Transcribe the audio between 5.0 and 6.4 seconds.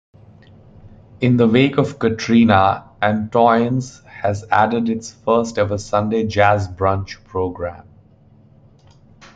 first-ever Sunday